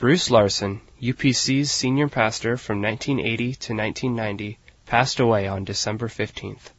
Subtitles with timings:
[0.00, 6.70] Bruce Larson, UPC's senior pastor from 1980 to 1990, passed away on December 15th.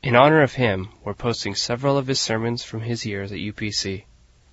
[0.00, 4.04] In honor of him, we're posting several of his sermons from his years at UPC.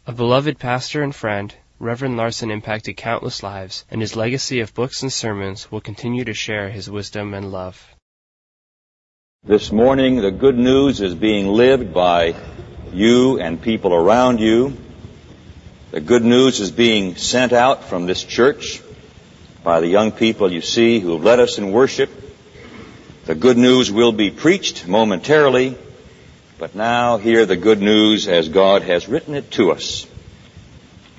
[0.08, 5.04] A beloved pastor and friend, Reverend Larson impacted countless lives, and his legacy of books
[5.04, 7.94] and sermons will continue to share his wisdom and love.
[9.44, 12.34] This morning, the good news is being lived by
[12.92, 14.76] you and people around you.
[15.92, 18.82] The good news is being sent out from this church
[19.64, 22.10] by the young people you see who have led us in worship.
[23.26, 25.78] The good news will be preached momentarily,
[26.58, 30.08] but now hear the good news as God has written it to us.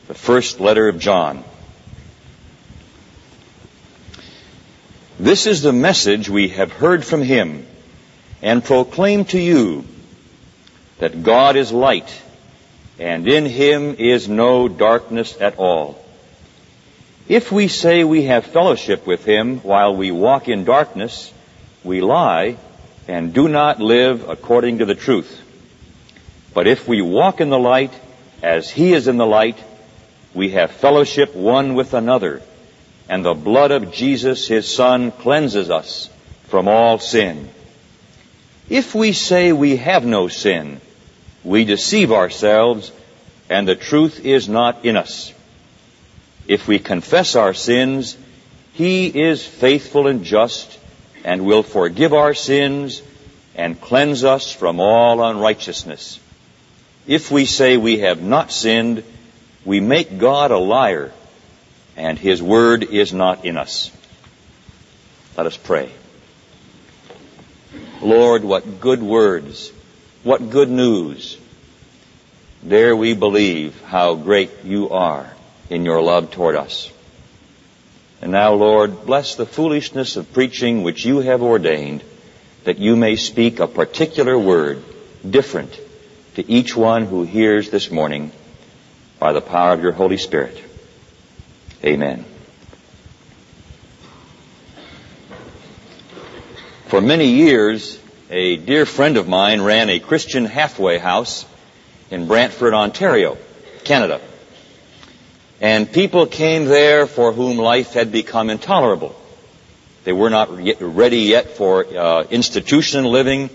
[0.08, 1.44] The first letter of John.
[5.18, 7.66] This is the message we have heard from him
[8.42, 9.84] and proclaim to you
[10.98, 12.12] that God is light,
[12.98, 16.02] and in him is no darkness at all.
[17.28, 21.32] If we say we have fellowship with him while we walk in darkness,
[21.82, 22.56] we lie
[23.08, 25.42] and do not live according to the truth.
[26.54, 27.92] But if we walk in the light
[28.42, 29.58] as he is in the light,
[30.34, 32.42] we have fellowship one with another,
[33.08, 36.08] and the blood of Jesus, his son, cleanses us
[36.44, 37.48] from all sin.
[38.68, 40.80] If we say we have no sin,
[41.46, 42.90] we deceive ourselves,
[43.48, 45.32] and the truth is not in us.
[46.48, 48.16] If we confess our sins,
[48.72, 50.76] He is faithful and just,
[51.24, 53.00] and will forgive our sins
[53.54, 56.18] and cleanse us from all unrighteousness.
[57.06, 59.04] If we say we have not sinned,
[59.64, 61.12] we make God a liar,
[61.96, 63.92] and His word is not in us.
[65.36, 65.92] Let us pray.
[68.02, 69.70] Lord, what good words,
[70.22, 71.38] what good news.
[72.66, 75.30] Dare we believe how great you are
[75.70, 76.90] in your love toward us.
[78.20, 82.02] And now, Lord, bless the foolishness of preaching which you have ordained,
[82.64, 84.82] that you may speak a particular word,
[85.28, 85.78] different
[86.34, 88.32] to each one who hears this morning
[89.18, 90.62] by the power of your Holy Spirit.
[91.84, 92.24] Amen.
[96.86, 97.98] For many years,
[98.30, 101.46] a dear friend of mine ran a Christian halfway house
[102.10, 103.38] in Brantford, Ontario,
[103.84, 104.20] Canada.
[105.60, 109.14] And people came there for whom life had become intolerable.
[110.04, 113.48] They were not yet ready yet for uh, institution living,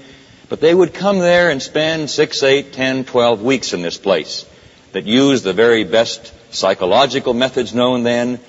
[0.50, 4.46] but they would come there and spend six, eight, ten, twelve weeks in this place
[4.94, 8.40] that used the very best psychological methods known then,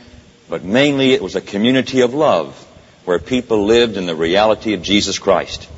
[0.49, 2.55] but mainly it was a community of love
[3.05, 5.69] where people lived in the reality of Jesus Christ.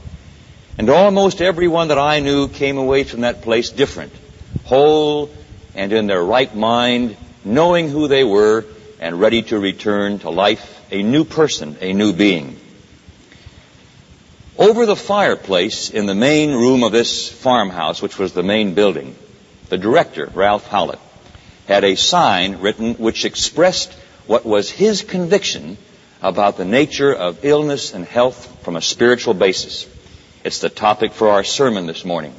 [0.77, 4.13] And almost everyone that I knew came away from that place different,
[4.65, 5.31] whole
[5.75, 8.65] and in their right mind, knowing who they were
[8.99, 12.59] and ready to return to life, a new person, a new being.
[14.59, 19.17] Over the fireplace in the main room of this farmhouse, which was the main building,
[19.69, 21.01] the director, Ralph Howlett,
[21.67, 23.93] had a sign written which expressed
[24.27, 25.77] what was his conviction
[26.23, 29.87] about the nature of illness and health from a spiritual basis.
[30.45, 32.35] It's the topic for our sermon this morning.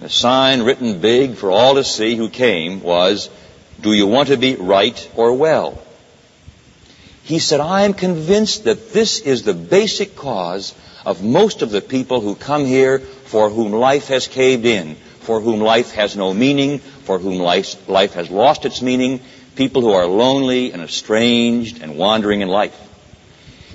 [0.00, 3.30] The sign written big for all to see who came was,
[3.80, 5.80] Do you want to be right or well?
[7.22, 10.74] He said, I am convinced that this is the basic cause
[11.06, 15.40] of most of the people who come here for whom life has caved in, for
[15.40, 19.20] whom life has no meaning, for whom life, life has lost its meaning,
[19.54, 22.76] people who are lonely and estranged and wandering in life.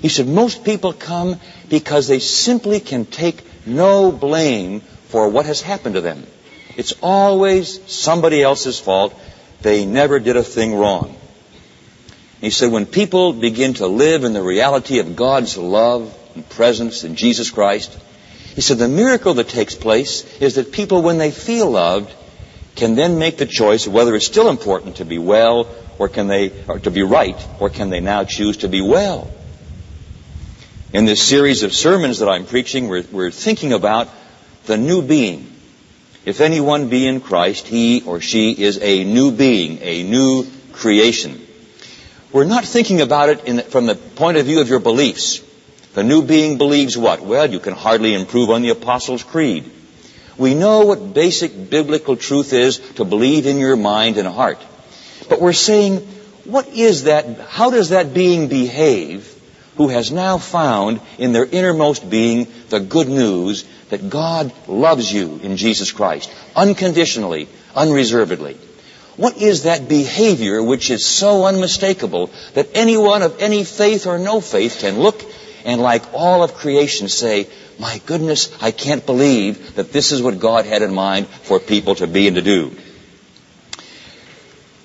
[0.00, 1.38] He said, most people come
[1.68, 6.26] because they simply can take no blame for what has happened to them.
[6.76, 9.14] It's always somebody else's fault.
[9.60, 11.16] They never did a thing wrong.
[12.40, 17.04] He said, when people begin to live in the reality of God's love and presence
[17.04, 17.96] in Jesus Christ,
[18.54, 22.14] he said, the miracle that takes place is that people, when they feel loved,
[22.74, 25.68] can then make the choice of whether it's still important to be well
[25.98, 29.30] or can they, or to be right, or can they now choose to be well.
[30.92, 34.08] In this series of sermons that I'm preaching, we're, we're thinking about
[34.66, 35.46] the new being.
[36.24, 41.46] If anyone be in Christ, he or she is a new being, a new creation.
[42.32, 45.40] We're not thinking about it the, from the point of view of your beliefs.
[45.94, 47.20] The new being believes what?
[47.20, 49.70] Well, you can hardly improve on the Apostles' Creed.
[50.38, 54.58] We know what basic biblical truth is to believe in your mind and heart.
[55.28, 55.98] But we're saying,
[56.46, 57.38] what is that?
[57.48, 59.36] How does that being behave
[59.76, 65.40] who has now found in their innermost being the good news that God loves you
[65.42, 68.56] in Jesus Christ, unconditionally, unreservedly.
[69.16, 74.40] What is that behavior which is so unmistakable that anyone of any faith or no
[74.40, 75.22] faith can look
[75.64, 80.38] and like all of creation say, my goodness, I can't believe that this is what
[80.38, 82.76] God had in mind for people to be and to do.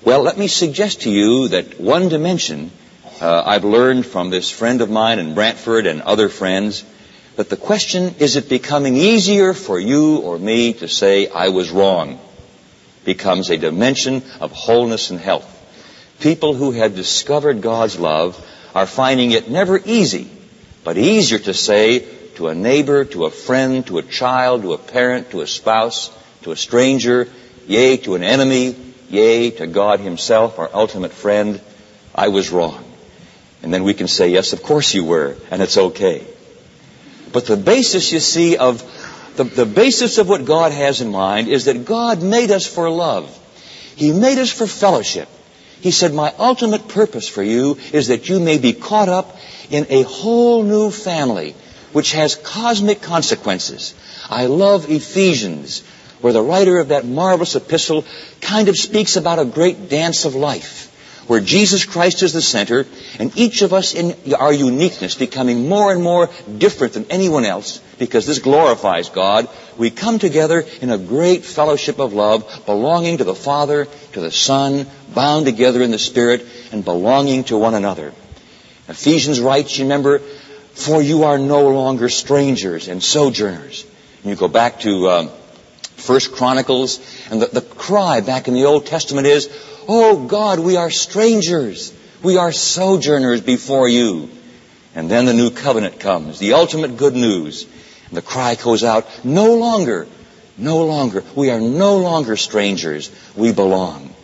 [0.04, 2.70] Well, let me suggest to you that one dimension
[3.20, 6.84] uh, I've learned from this friend of mine in Brantford and other friends
[7.36, 11.70] that the question, is it becoming easier for you or me to say, I was
[11.70, 12.18] wrong,
[13.04, 15.52] becomes a dimension of wholeness and health.
[16.20, 18.42] People who have discovered God's love
[18.74, 20.30] are finding it never easy,
[20.82, 22.00] but easier to say
[22.36, 26.10] to a neighbor, to a friend, to a child, to a parent, to a spouse,
[26.42, 27.28] to a stranger,
[27.66, 28.76] yea, to an enemy,
[29.10, 31.60] yea, to God himself, our ultimate friend,
[32.14, 32.85] I was wrong.
[33.62, 36.26] And then we can say, yes, of course you were, and it's okay.
[37.32, 38.82] But the basis, you see, of
[39.36, 42.88] the, the basis of what God has in mind is that God made us for
[42.88, 43.28] love.
[43.96, 45.28] He made us for fellowship.
[45.80, 49.36] He said, my ultimate purpose for you is that you may be caught up
[49.70, 51.54] in a whole new family
[51.92, 53.94] which has cosmic consequences.
[54.28, 55.82] I love Ephesians
[56.20, 58.04] where the writer of that marvelous epistle
[58.40, 60.85] kind of speaks about a great dance of life,
[61.26, 62.86] where Jesus Christ is the center,
[63.18, 67.78] and each of us in our uniqueness becoming more and more different than anyone else,
[67.98, 73.24] because this glorifies God, we come together in a great fellowship of love, belonging to
[73.24, 78.12] the Father, to the Son, bound together in the Spirit, and belonging to one another.
[78.88, 80.20] Ephesians writes, you remember,
[80.74, 83.84] for you are no longer strangers and sojourners.
[84.22, 85.30] And you go back to um,
[85.96, 87.00] First Chronicles,
[87.30, 89.48] and the, the cry back in the Old Testament is,
[89.88, 91.92] Oh God, we are strangers.
[92.22, 94.30] We are sojourners before you.
[94.94, 97.66] And then the new covenant comes, the ultimate good news.
[98.08, 100.08] And the cry goes out, no longer,
[100.56, 103.10] no longer, we are no longer strangers.
[103.36, 104.14] We belong.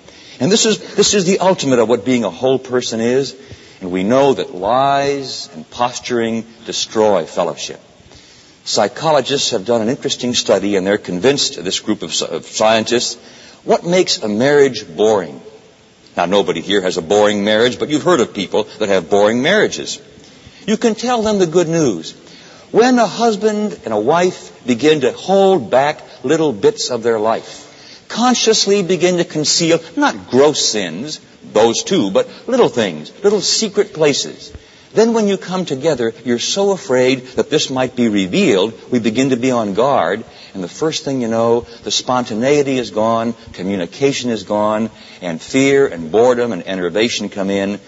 [0.40, 3.36] And this is, this is the ultimate of what being a whole person is.
[3.80, 7.80] And we know that lies and posturing destroy fellowship.
[8.64, 13.16] Psychologists have done an interesting study and they're convinced, this group of, of scientists,
[13.64, 15.40] what makes a marriage boring?
[16.16, 19.42] Now nobody here has a boring marriage, but you've heard of people that have boring
[19.42, 20.00] marriages.
[20.66, 22.12] You can tell them the good news.
[22.70, 28.06] When a husband and a wife begin to hold back little bits of their life,
[28.08, 31.20] consciously begin to conceal not gross sins,
[31.52, 34.52] those too, but little things, little secret places,
[34.94, 39.30] then when you come together, you're so afraid that this might be revealed, we begin
[39.30, 40.24] to be on guard,
[40.54, 44.90] and the first thing you know, the spontaneity is gone, communication is gone,
[45.22, 47.80] and fear and boredom and enervation come in.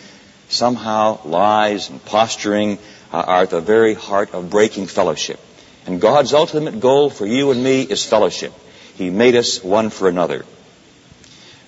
[0.48, 2.78] Somehow lies and posturing
[3.12, 5.38] are at the very heart of breaking fellowship.
[5.86, 8.52] And God's ultimate goal for you and me is fellowship.
[8.94, 10.46] He made us one for another.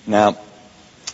[0.07, 0.37] Now,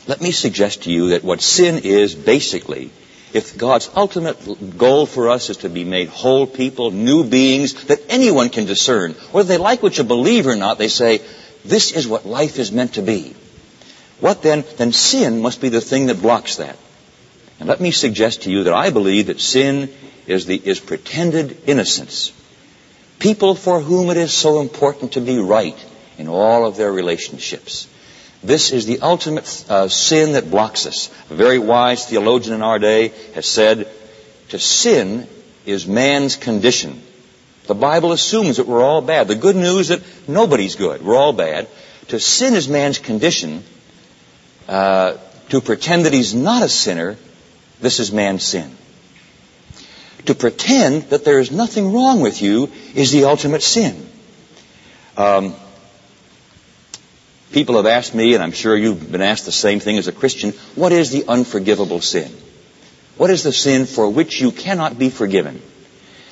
[0.08, 2.92] let me suggest to you that what sin is basically
[3.34, 8.02] if God's ultimate goal for us is to be made whole people, new beings that
[8.10, 11.22] anyone can discern, whether they like what you believe or not, they say,
[11.66, 13.36] this is what life is meant to be.
[14.20, 14.64] What then?
[14.78, 16.78] Then sin must be the thing that blocks that.
[17.60, 19.94] And let me suggest to you that I believe that sin
[20.28, 22.32] is the, is pretended innocence.
[23.20, 25.78] People for whom it is so important to be right
[26.18, 27.88] in all of their relationships.
[28.44, 31.10] This is the ultimate uh, sin that blocks us.
[31.30, 33.88] A very wise theologian in our day has said,
[34.50, 35.28] to sin
[35.66, 37.02] is man's condition.
[37.68, 39.30] The Bible assumes that we're all bad.
[39.30, 41.02] The good news is that nobody's good.
[41.02, 41.70] We're all bad.
[42.10, 43.64] To sin is man's condition.
[44.68, 45.18] Uh,
[45.50, 47.18] to pretend that he's not a sinner,
[47.80, 48.76] this is man's sin.
[50.26, 54.08] To pretend that there is nothing wrong with you is the ultimate sin.
[55.16, 55.56] Um,
[57.54, 60.12] People have asked me, and I'm sure you've been asked the same thing as a
[60.12, 62.36] Christian, what is the unforgivable sin?
[63.16, 65.62] What is the sin for which you cannot be forgiven?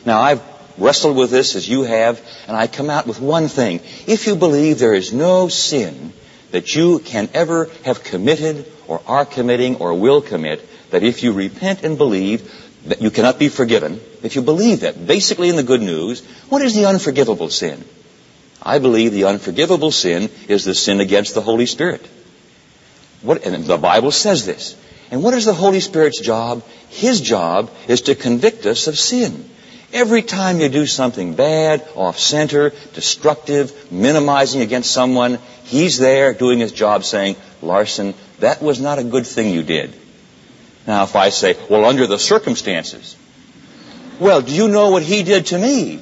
[0.04, 0.42] Now, I've
[0.80, 3.82] wrestled with this as you have, and I come out with one thing.
[4.08, 6.12] If you believe there is no sin
[6.50, 11.34] that you can ever have committed or are committing or will commit, that if you
[11.34, 12.52] repent and believe
[12.88, 16.64] that you cannot be forgiven, if you believe that, basically in the good news, what
[16.64, 17.86] is the unforgivable sin?
[18.62, 22.08] I believe the unforgivable sin is the sin against the Holy Spirit.
[23.22, 24.76] What, and the Bible says this.
[25.10, 26.64] And what is the Holy Spirit's job?
[26.90, 29.50] His job is to convict us of sin.
[29.94, 36.60] Every time you do something bad, off center, destructive, minimizing against someone, He's there doing
[36.60, 39.94] His job saying, Larson, that was not a good thing you did.
[40.88, 43.18] Now if I say, well, under the circumstances,
[44.20, 46.00] well, do you know what He did to me?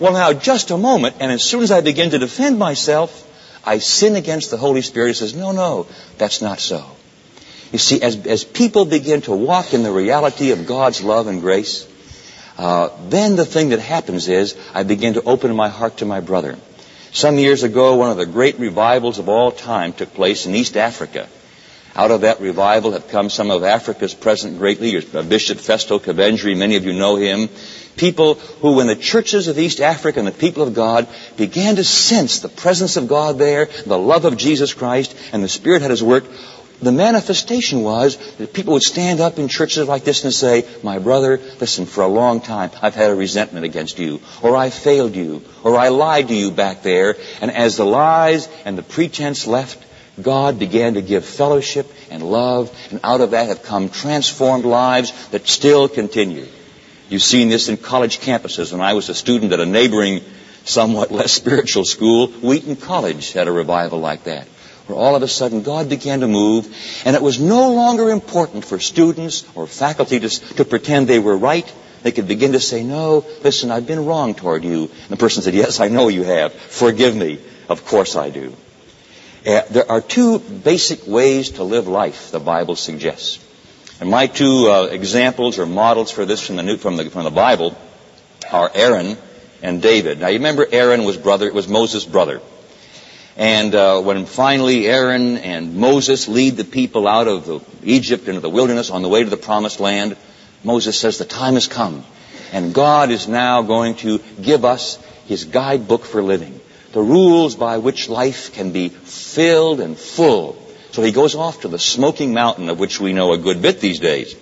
[0.00, 3.24] Well, now, just a moment, and as soon as I begin to defend myself,
[3.64, 5.08] I sin against the Holy Spirit.
[5.08, 5.86] He says, no, no,
[6.18, 6.84] that's not so.
[7.72, 11.40] You see, as, as people begin to walk in the reality of God's love and
[11.40, 11.86] grace,
[12.56, 16.20] uh, then the thing that happens is I begin to open my heart to my
[16.20, 16.56] brother.
[17.12, 20.76] Some years ago, one of the great revivals of all time took place in East
[20.76, 21.28] Africa.
[21.98, 25.04] Out of that revival have come some of Africa's present great leaders.
[25.04, 27.48] Bishop Festo Kivengere, many of you know him.
[27.96, 31.82] People who, when the churches of East Africa and the people of God began to
[31.82, 35.90] sense the presence of God there, the love of Jesus Christ, and the Spirit had
[35.90, 36.22] His work,
[36.80, 41.00] the manifestation was that people would stand up in churches like this and say, My
[41.00, 45.16] brother, listen, for a long time I've had a resentment against you, or I failed
[45.16, 47.16] you, or I lied to you back there.
[47.40, 49.84] And as the lies and the pretense left,
[50.22, 55.28] God began to give fellowship and love, and out of that have come transformed lives
[55.28, 56.46] that still continue.
[57.08, 58.72] You've seen this in college campuses.
[58.72, 60.20] When I was a student at a neighboring,
[60.64, 64.46] somewhat less spiritual school, Wheaton College had a revival like that
[64.88, 66.66] where all of a sudden God began to move,
[67.04, 71.36] and it was no longer important for students or faculty to, to pretend they were
[71.36, 71.70] right.
[72.02, 74.84] They could begin to say, no, listen, I've been wrong toward you.
[74.84, 76.54] And the person said, yes, I know you have.
[76.54, 77.38] Forgive me.
[77.68, 78.54] Of course I do.
[79.48, 83.42] Uh, there are two basic ways to live life, the Bible suggests.
[83.98, 87.24] And my two uh, examples or models for this from the, New, from, the, from
[87.24, 87.74] the Bible
[88.52, 89.16] are Aaron
[89.62, 90.20] and David.
[90.20, 92.42] Now you remember Aaron was brother, was Moses' brother.
[93.38, 98.40] And uh, when finally Aaron and Moses lead the people out of the, Egypt into
[98.40, 100.14] the wilderness on the way to the promised land,
[100.62, 102.04] Moses says the time has come.
[102.52, 106.57] And God is now going to give us his guidebook for living.
[106.92, 110.60] The rules by which life can be filled and full.
[110.92, 113.80] So he goes off to the smoking mountain of which we know a good bit
[113.80, 114.34] these days.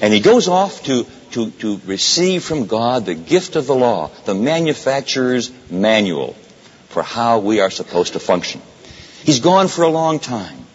[0.00, 4.10] And he goes off to, to, to receive from God the gift of the law,
[4.24, 6.34] the manufacturer's manual
[6.88, 8.60] for how we are supposed to function.
[9.24, 10.66] He's gone for a long time.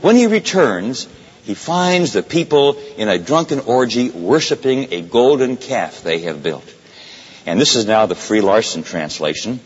[0.00, 1.08] When he returns,
[1.44, 6.64] he finds the people in a drunken orgy worshiping a golden calf they have built.
[7.46, 9.60] And this is now the Free Larson translation.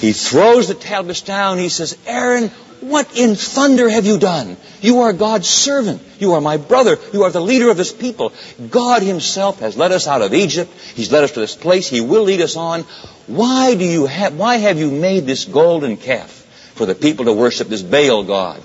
[0.00, 1.58] He throws the tablets down.
[1.58, 2.48] He says, Aaron,
[2.80, 4.56] what in thunder have you done?
[4.80, 6.02] You are God's servant.
[6.18, 6.98] You are my brother.
[7.12, 8.32] You are the leader of this people.
[8.70, 10.72] God himself has led us out of Egypt.
[10.94, 11.86] He's led us to this place.
[11.86, 12.82] He will lead us on.
[13.26, 16.30] Why do you have, why have you made this golden calf
[16.74, 18.62] for the people to worship this Baal God?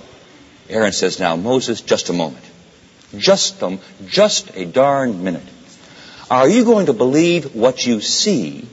[0.69, 2.45] Aaron says, now Moses, just a moment.
[3.17, 3.77] Just a,
[4.07, 5.43] just a darn minute.
[6.31, 8.67] Are you going to believe what you see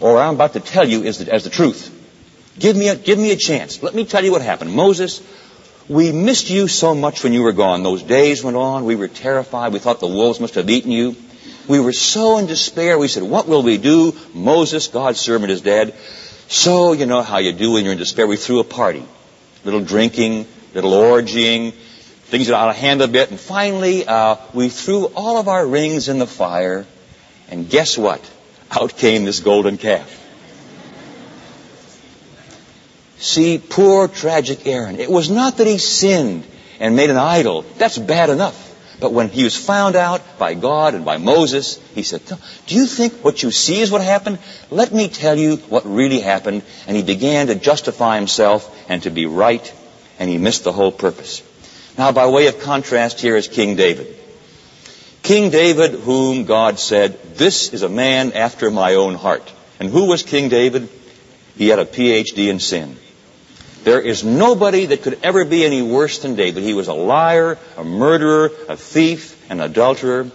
[0.00, 1.90] or what I'm about to tell you is the, as the truth?
[2.58, 3.82] Give me, a, give me a chance.
[3.82, 4.72] Let me tell you what happened.
[4.72, 5.22] Moses,
[5.88, 7.82] we missed you so much when you were gone.
[7.82, 8.84] Those days went on.
[8.84, 9.72] We were terrified.
[9.72, 11.16] We thought the wolves must have eaten you.
[11.68, 12.98] We were so in despair.
[12.98, 14.14] We said, what will we do?
[14.34, 15.94] Moses, God's servant, is dead.
[16.48, 18.26] So, you know how you do when you're in despair.
[18.26, 19.02] We threw a party.
[19.64, 21.72] Little drinking, little orgying.
[21.72, 23.30] Things got out of hand a bit.
[23.30, 26.86] And finally, uh, we threw all of our rings in the fire.
[27.48, 28.20] And guess what?
[28.80, 30.20] Out came this golden calf.
[33.18, 35.00] See, poor tragic Aaron.
[35.00, 36.44] It was not that he sinned
[36.80, 37.62] and made an idol.
[37.78, 38.60] That's bad enough.
[39.00, 42.22] But when he was found out by God and by Moses, he said,
[42.66, 44.38] Do you think what you see is what happened?
[44.70, 46.62] Let me tell you what really happened.
[46.86, 49.72] And he began to justify himself and to be right,
[50.18, 51.42] and he missed the whole purpose.
[51.98, 54.16] Now, by way of contrast, here is King David.
[55.24, 59.50] King David, whom God said, This is a man after my own heart.
[59.80, 60.86] And who was King David?
[61.56, 62.98] He had a PhD in sin.
[63.84, 66.62] There is nobody that could ever be any worse than David.
[66.62, 70.30] He was a liar, a murderer, a thief, an adulterer.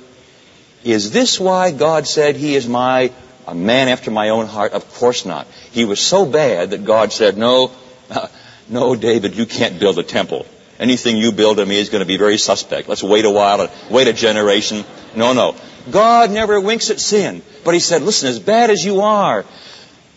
[0.83, 3.11] Is this why God said he is my
[3.45, 4.71] a man after my own heart?
[4.71, 5.45] Of course not.
[5.71, 7.69] He was so bad that God said, "No,
[8.69, 10.47] no, David, you can't build a temple.
[10.79, 12.87] Anything you build to me is going to be very suspect.
[12.87, 15.55] Let's wait a while, wait a generation." No, no.
[15.91, 19.45] God never winks at sin, but he said, "Listen, as bad as you are,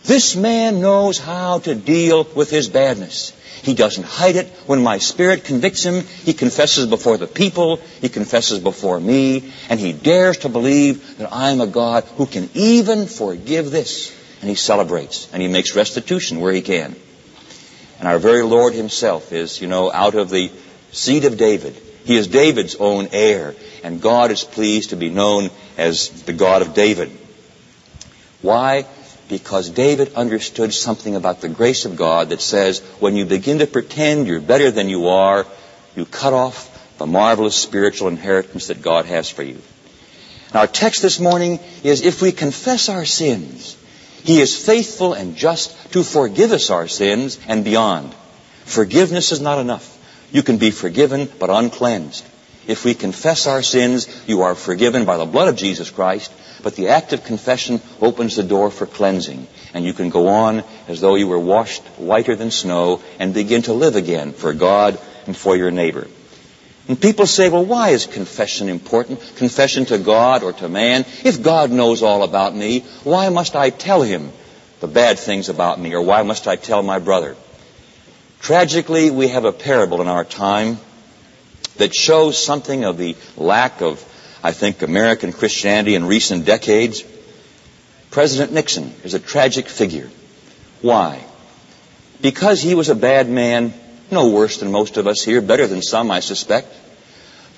[0.05, 3.33] this man knows how to deal with his badness.
[3.63, 4.47] He doesn't hide it.
[4.65, 9.79] When my spirit convicts him, he confesses before the people, he confesses before me, and
[9.79, 14.11] he dares to believe that I am a God who can even forgive this.
[14.41, 16.97] And he celebrates, and he makes restitution where he can.
[18.03, 20.51] And our very Lord himself is, you know, out of the
[20.91, 21.73] seed of David.
[22.03, 26.61] He is David's own heir, and God is pleased to be known as the God
[26.61, 27.17] of David.
[28.41, 28.85] Why?
[29.29, 33.67] because David understood something about the grace of God that says when you begin to
[33.67, 35.47] pretend you're better than you are,
[35.95, 39.61] you cut off the marvelous spiritual inheritance that God has for you.
[40.53, 43.77] Our text this morning is if we confess our sins,
[44.23, 48.15] He is faithful and just to forgive us our sins and beyond.
[48.65, 49.89] Forgiveness is not enough.
[50.31, 52.25] You can be forgiven but uncleansed.
[52.65, 56.31] If we confess our sins, you are forgiven by the blood of Jesus Christ,
[56.63, 60.63] but the act of confession opens the door for cleansing, and you can go on
[60.87, 64.97] as though you were washed whiter than snow and begin to live again for God
[65.27, 66.07] and for your neighbor.
[66.87, 69.19] And people say, well, why is confession important?
[69.37, 71.05] Confession to God or to man?
[71.23, 74.31] If God knows all about me, why must I tell him
[74.81, 75.95] the bad things about me?
[75.95, 77.37] Or why must I tell my brother?
[78.41, 80.77] Tragically, we have a parable in our time
[81.77, 84.03] that shows something of the lack of,
[84.43, 87.05] I think, American Christianity in recent decades.
[88.11, 90.09] President Nixon is a tragic figure.
[90.81, 91.23] Why?
[92.21, 93.73] Because he was a bad man,
[94.13, 96.67] no worse than most of us here, better than some, I suspect.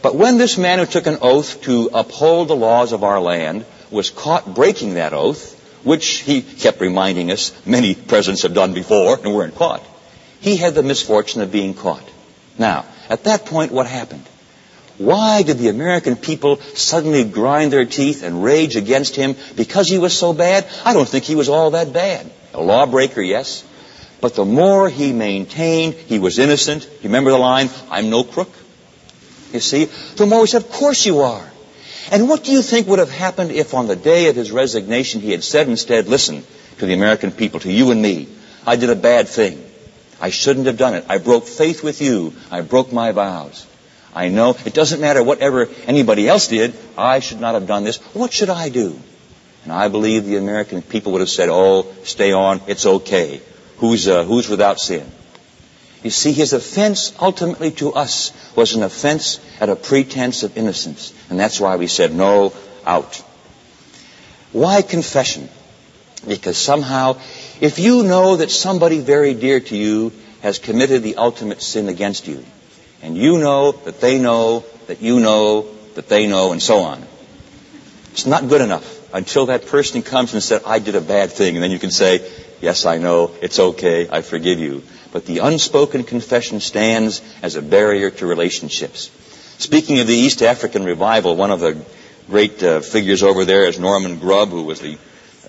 [0.01, 3.65] But when this man who took an oath to uphold the laws of our land
[3.91, 9.19] was caught breaking that oath, which he kept reminding us many presidents have done before
[9.19, 9.83] and weren't caught,
[10.41, 12.07] he had the misfortune of being caught.
[12.57, 14.25] Now, at that point, what happened?
[14.97, 19.97] Why did the American people suddenly grind their teeth and rage against him because he
[19.97, 20.65] was so bad?
[20.85, 22.31] I don't think he was all that bad.
[22.53, 23.63] A lawbreaker, yes.
[24.21, 28.51] But the more he maintained he was innocent, you remember the line, I'm no crook?
[29.51, 31.51] You see, the more he said, of course you are.
[32.11, 35.21] And what do you think would have happened if on the day of his resignation
[35.21, 36.43] he had said instead, listen
[36.77, 38.27] to the American people, to you and me,
[38.65, 39.63] I did a bad thing.
[40.21, 41.05] I shouldn't have done it.
[41.09, 42.33] I broke faith with you.
[42.51, 43.65] I broke my vows.
[44.13, 46.73] I know it doesn't matter whatever anybody else did.
[46.97, 47.97] I should not have done this.
[48.13, 48.97] What should I do?
[49.63, 52.61] And I believe the American people would have said, oh, stay on.
[52.67, 53.41] It's okay
[53.77, 55.09] who's, uh, who's without sin.
[56.03, 61.11] You see, his offense ultimately to us was an offense at a pretense of innocence.
[61.29, 62.53] And that's why we said, no,
[62.85, 63.23] out.
[64.51, 65.49] Why confession?
[66.27, 67.17] Because somehow,
[67.59, 72.27] if you know that somebody very dear to you has committed the ultimate sin against
[72.27, 72.45] you,
[73.01, 77.03] and you know that they know that you know that they know, and so on,
[78.11, 81.55] it's not good enough until that person comes and said, I did a bad thing.
[81.55, 82.29] And then you can say,
[82.61, 83.31] Yes, I know.
[83.41, 84.07] It's okay.
[84.09, 84.83] I forgive you.
[85.11, 89.11] But the unspoken confession stands as a barrier to relationships.
[89.57, 91.81] Speaking of the East African revival, one of the
[92.27, 94.97] great uh, figures over there is Norman Grubb, who was the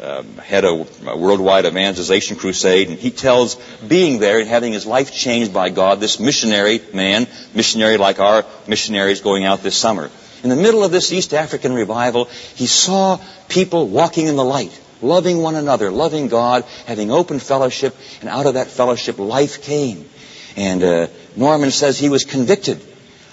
[0.01, 4.87] uh, head of a worldwide evangelization crusade, and he tells being there and having his
[4.87, 10.11] life changed by God, this missionary man, missionary like our missionaries going out this summer.
[10.43, 14.79] In the middle of this East African revival, he saw people walking in the light
[15.03, 20.09] loving one another, loving God, having open fellowship, and out of that fellowship, life came.
[20.57, 21.07] And uh,
[21.37, 22.81] Norman says he was convicted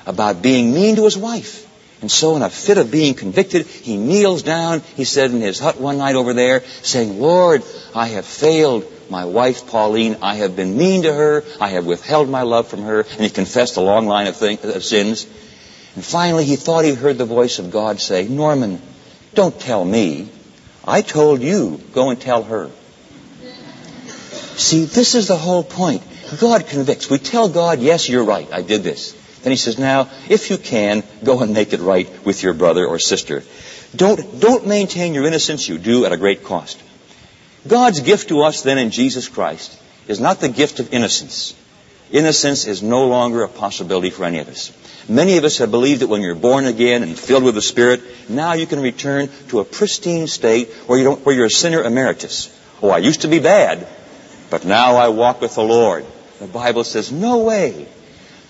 [0.05, 1.69] about being mean to his wife.
[2.01, 5.57] And so in a fit of being convicted, he kneels down, he said in his
[5.57, 7.63] hut one night over there, saying, Lord,
[7.95, 10.17] I have failed my wife Pauline.
[10.21, 11.45] I have been mean to her.
[11.61, 13.01] I have withheld my love from her.
[13.01, 15.25] And he confessed a long line of, thing, of sins.
[15.95, 18.81] And finally, he thought he heard the voice of God say, Norman,
[19.33, 20.29] don't tell me.
[20.85, 22.69] I told you, go and tell her.
[24.57, 26.03] See, this is the whole point.
[26.39, 27.09] God convicts.
[27.09, 29.13] We tell God, yes, you're right, I did this.
[29.41, 32.85] Then he says, now, if you can, go and make it right with your brother
[32.85, 33.43] or sister.
[33.95, 36.81] Don't, don't maintain your innocence, you do at a great cost.
[37.67, 41.55] God's gift to us then in Jesus Christ is not the gift of innocence.
[42.13, 44.71] Innocence is no longer a possibility for any of us.
[45.09, 48.01] Many of us have believed that when you're born again and filled with the Spirit,
[48.29, 52.55] now you can return to a pristine state where, you where you're a sinner emeritus.
[52.83, 53.87] Oh, I used to be bad,
[54.51, 56.05] but now I walk with the Lord.
[56.39, 57.87] The Bible says, no way.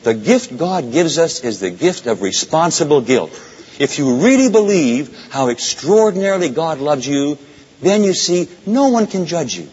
[0.03, 3.31] The gift God gives us is the gift of responsible guilt.
[3.79, 7.37] If you really believe how extraordinarily God loves you,
[7.81, 9.69] then you see no one can judge you.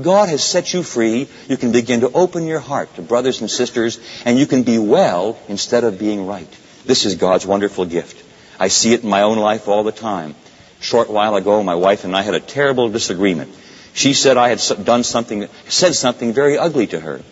[0.00, 1.28] God has set you free.
[1.48, 4.78] You can begin to open your heart to brothers and sisters, and you can be
[4.78, 6.48] well instead of being right.
[6.84, 8.24] This is God's wonderful gift.
[8.58, 10.34] I see it in my own life all the time.
[10.80, 13.54] A short while ago, my wife and I had a terrible disagreement.
[13.92, 17.14] She said I had done something, said something very ugly to her.
[17.14, 17.24] And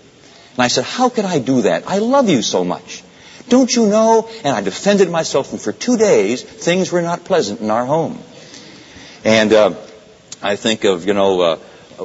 [0.59, 1.85] I said, how could I do that?
[1.87, 3.05] I love you so much.
[3.49, 4.29] Don't you know?
[4.45, 8.19] And I defended myself, and for two days, things were not pleasant in our home.
[9.25, 9.75] And uh,
[10.43, 11.59] I think of, you know, uh,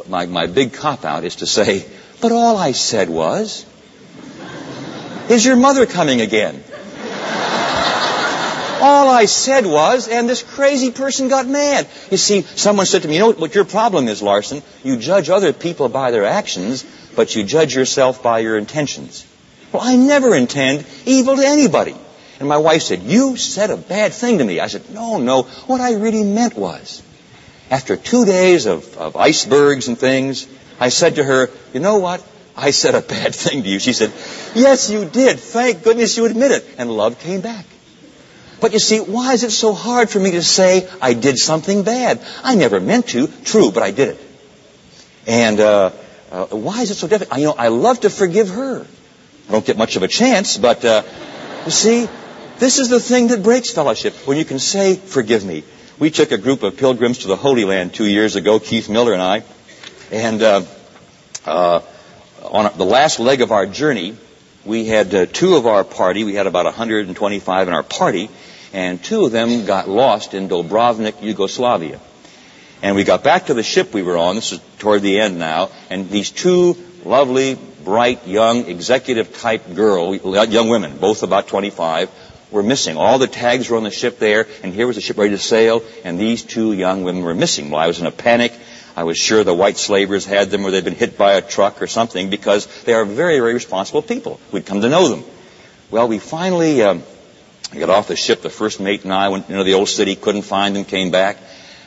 [0.08, 1.86] my, my big cop out is to say,
[2.22, 3.66] but all I said was,
[5.30, 6.64] is your mother coming again?
[8.84, 11.88] all I said was, and this crazy person got mad.
[12.12, 14.62] You see, someone said to me, you know what your problem is, Larson?
[14.84, 19.26] You judge other people by their actions, but you judge yourself by your intentions.
[19.72, 21.96] Well, I never intend evil to anybody.
[22.40, 24.60] And my wife said, you said a bad thing to me.
[24.60, 27.02] I said, no, no, what I really meant was,
[27.74, 30.48] after two days of, of icebergs and things,
[30.80, 32.24] I said to her, you know what?
[32.56, 33.80] I said a bad thing to you.
[33.80, 34.12] She said,
[34.54, 35.40] yes, you did.
[35.40, 36.64] Thank goodness you admit it.
[36.78, 37.66] And love came back.
[38.62, 41.82] But you see, why is it so hard for me to say I did something
[41.82, 42.22] bad?
[42.44, 43.26] I never meant to.
[43.44, 44.20] True, but I did it.
[45.26, 45.92] And uh,
[46.32, 47.40] uh, why is it so difficult?
[47.40, 48.86] You know, I love to forgive her.
[49.50, 51.02] I don't get much of a chance, but uh,
[51.66, 52.08] you see,
[52.60, 55.64] this is the thing that breaks fellowship when you can say, "Forgive me."
[56.00, 59.14] We took a group of pilgrims to the Holy Land two years ago, Keith Miller
[59.14, 59.44] and I,
[60.12, 60.64] and uh,
[61.46, 61.82] uh,
[62.42, 64.18] on the last leg of our journey,
[64.66, 66.24] we had uh, two of our party.
[66.24, 68.32] We had about 125 in our party,
[68.74, 72.00] and two of them got lost in Dubrovnik, Yugoslavia.
[72.82, 74.36] And we got back to the ship we were on.
[74.36, 76.76] This is toward the end now, and these two
[77.06, 82.10] lovely, bright, young, executive type girl, young women, both about 25,
[82.54, 82.96] were missing.
[82.96, 85.38] All the tags were on the ship there, and here was the ship ready to
[85.38, 87.70] sail, and these two young women were missing.
[87.70, 88.54] Well, I was in a panic.
[88.96, 91.82] I was sure the white slavers had them or they'd been hit by a truck
[91.82, 94.40] or something because they are very, very responsible people.
[94.52, 95.24] We'd come to know them.
[95.90, 97.02] Well, we finally um,
[97.74, 98.44] got off the ship.
[98.44, 101.38] The first mate and I went into the old city, couldn't find them, came back.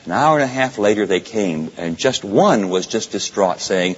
[0.06, 3.96] An hour and a half later they came, and just one was just distraught, saying,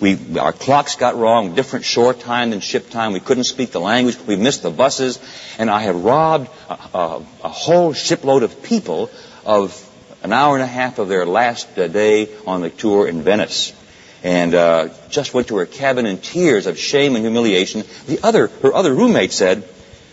[0.00, 3.12] we, our clocks got wrong, different shore time than ship time.
[3.12, 4.18] We couldn't speak the language.
[4.26, 5.18] We missed the buses.
[5.58, 9.10] And I had robbed a, a, a whole shipload of people
[9.44, 9.76] of
[10.22, 13.74] an hour and a half of their last uh, day on the tour in Venice.
[14.22, 17.84] And uh, just went to her cabin in tears of shame and humiliation.
[18.06, 19.68] The other, her other roommate said,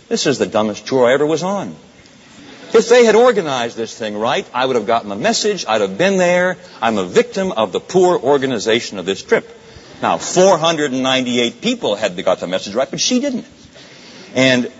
[0.10, 1.75] this is the dumbest tour I ever was on.
[2.73, 5.65] If they had organized this thing right, I would have gotten the message.
[5.67, 6.58] I'd have been there.
[6.82, 9.49] I'm a victim of the poor organization of this trip.
[10.01, 13.45] Now, 498 people had got the message right, but she didn't.
[14.36, 14.71] And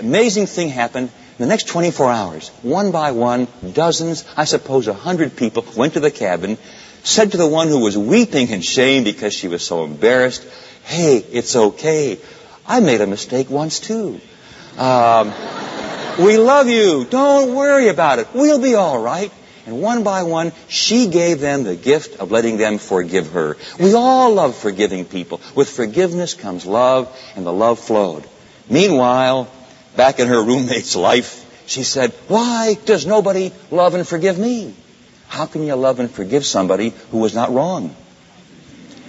[0.00, 1.10] amazing thing happened.
[1.38, 5.94] In the next 24 hours, one by one, dozens, I suppose a hundred people went
[5.94, 6.56] to the cabin,
[7.02, 10.46] said to the one who was weeping in shame because she was so embarrassed,
[10.84, 12.18] hey, it's okay.
[12.66, 14.20] I made a mistake once too.
[14.78, 15.32] Um,
[16.18, 17.04] we love you.
[17.04, 18.28] Don't worry about it.
[18.34, 19.32] We'll be all right.
[19.66, 23.56] And one by one, she gave them the gift of letting them forgive her.
[23.80, 25.40] We all love forgiving people.
[25.54, 28.28] With forgiveness comes love, and the love flowed.
[28.68, 29.50] Meanwhile,
[29.96, 34.74] back in her roommate's life, she said, Why does nobody love and forgive me?
[35.28, 37.96] How can you love and forgive somebody who was not wrong?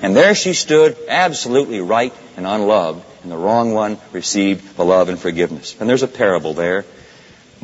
[0.02, 5.10] And there she stood, absolutely right and unloved, and the wrong one received the love
[5.10, 5.76] and forgiveness.
[5.80, 6.86] And there's a parable there.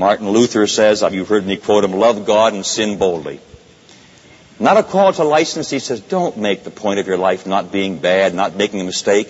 [0.01, 3.39] Martin Luther says, "Have you've heard me quote him, love God and sin boldly.
[4.59, 5.69] Not a call to license.
[5.69, 8.83] He says, don't make the point of your life not being bad, not making a
[8.83, 9.29] mistake.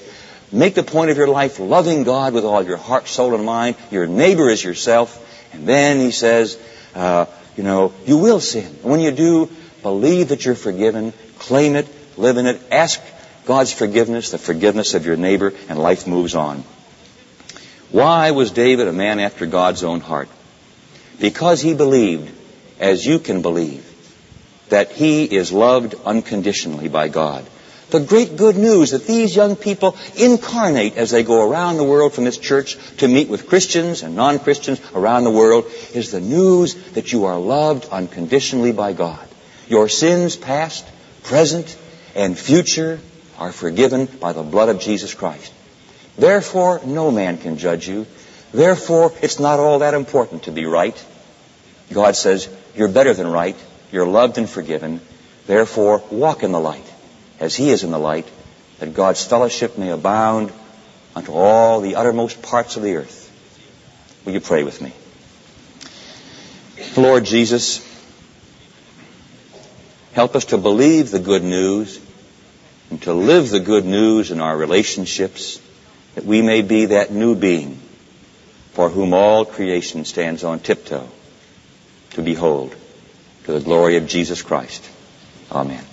[0.50, 3.76] Make the point of your life loving God with all your heart, soul, and mind.
[3.92, 5.10] Your neighbor is yourself.
[5.52, 6.58] And then he says,
[6.96, 7.26] uh,
[7.58, 8.74] you know, you will sin.
[8.82, 9.50] When you do,
[9.82, 13.02] believe that you're forgiven, claim it, live in it, ask
[13.46, 16.64] God's forgiveness, the forgiveness of your neighbor, and life moves on.
[17.92, 20.30] Why was David a man after God's own heart?
[21.22, 22.30] Because he believed,
[22.80, 23.86] as you can believe,
[24.70, 27.46] that he is loved unconditionally by God.
[27.92, 32.14] The great good news that these young people incarnate as they go around the world
[32.14, 36.74] from this church to meet with Christians and non-Christians around the world is the news
[36.94, 39.28] that you are loved unconditionally by God.
[39.68, 40.88] Your sins past,
[41.24, 41.78] present,
[42.16, 43.00] and future
[43.38, 45.54] are forgiven by the blood of Jesus Christ.
[46.18, 48.08] Therefore, no man can judge you.
[48.54, 50.96] Therefore, it's not all that important to be right.
[51.94, 53.56] God says, you're better than right.
[53.92, 55.02] You're loved and forgiven.
[55.48, 56.86] Therefore, walk in the light
[57.40, 58.30] as He is in the light,
[58.80, 60.54] that God's fellowship may abound
[61.16, 63.28] unto all the uttermost parts of the earth.
[64.24, 64.94] Will you pray with me?
[66.96, 67.86] Lord Jesus,
[70.14, 72.00] help us to believe the good news
[72.90, 75.60] and to live the good news in our relationships
[76.16, 77.80] that we may be that new being
[78.74, 81.10] for whom all creation stands on tiptoe
[82.13, 82.76] to behold
[83.45, 84.88] to the glory of Jesus Christ.
[85.52, 85.91] Amen.